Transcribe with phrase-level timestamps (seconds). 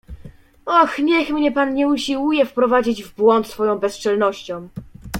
[0.65, 4.69] "Och, niech mnie pan nie usiłuje wprowadzić w błąd swoją bezczelnością."